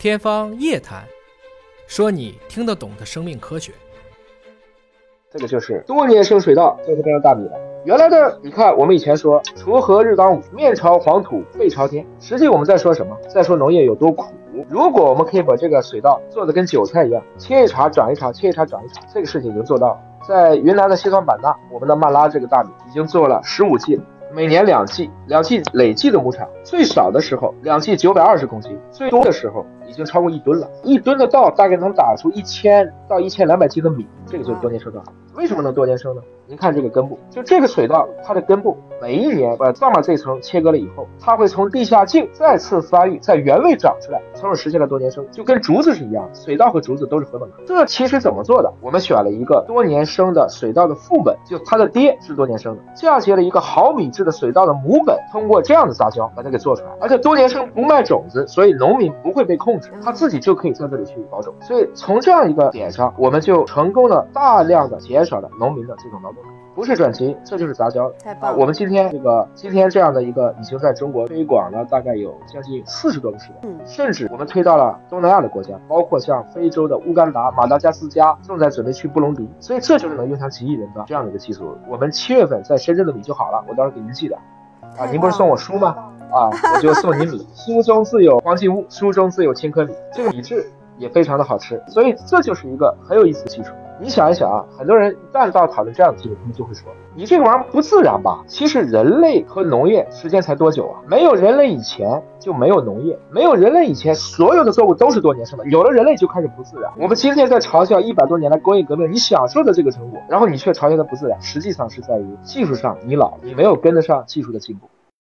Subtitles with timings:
[0.00, 1.02] 天方夜谭，
[1.86, 3.70] 说你听得懂的生命科学。
[5.30, 7.52] 这个就是多年生水稻，就是变成大米了。
[7.84, 13.14] 原来的你看，我们以前说“锄禾日当午，面朝黄土背朝天”，实际我们在说什么？
[13.28, 14.32] 在说农业有多苦。
[14.70, 20.00] 如果我们可以把这个水稻做的跟韭菜一样，切一茬长一茬，切一茬长一茬，这个事情已经做到了。
[20.26, 24.02] 在云南的西双版纳，我们的曼拉这个大米已经做了十五季了。
[24.32, 30.70] 每年两季，两季累计的亩产最少的时候，两季九百二十公斤，最多的时候已经超过一吨了。
[30.84, 35.02] 一吨的稻大概能打出一千到一千两百斤的米，这个就是多年生稻。
[35.34, 36.22] 为什么能多年生呢？
[36.46, 46.28] 您看这个根部，就这个水稻，它的根部每一年把上面这层切割了以后，它会从地下茎再次发育，在原位长出来，从而实现了多年生，就跟竹子是一样。
[46.34, 47.62] 水稻和竹子都是禾本科。
[47.66, 48.70] 这其实怎么做的？
[48.82, 56.90] 我们选了一个多年生的水稻的副本，就它的爹是多年生的，嫁接了一个毫米制的水稻的母本，通过这样的杂交把它给做出来。
[57.00, 61.54] 而且多年生不卖种子，所以农民不会被控制，他自己就可以在这里去保种。
[61.62, 66.42] 所以从这样一个点上，我们就成功的大量的减少了农民的这种劳动。
[66.80, 68.10] 不是转基因，这就是杂交。
[68.24, 68.58] 太棒！
[68.58, 79.46] 我们今天这个今天这样的一个已经在中国推广了大概有将近四十多个时代，嗯，甚至我们推到了东南亚的国家，包括像非洲的乌干达、马达加斯加，正在准备去布隆迪。
[79.60, 81.76] 所以这就是能影响几亿人的这样的一个技术。
[81.86, 84.38] 我们七月份在深圳的米就好了，我到时候给您寄的。
[84.96, 85.94] 啊，您不是送我书吗？
[86.32, 89.92] 啊，我就送您米，书中自有黄金屋，书中自有青稞米。
[90.14, 90.64] 这个米质
[90.96, 93.70] 也非常的好吃，所以这就是一个很有意思的技术。
[94.00, 101.00] 你想一想啊，很多人一旦到讨论这样的技术，他们就会说：“你这个玩意儿不自然吧？”其实人类和农业时间才多久啊？
[101.06, 106.90] 没有人类以前就没有农业，没有人类以前所有的作物都是多年生的，有了人类就开始不自然。
[106.98, 114.88] 我们今天在嘲笑一百多年来工业革命你享受的这个成果，然后你却嘲笑它不自然，实际上是在于技术上你老，你没有跟得上技术的进步。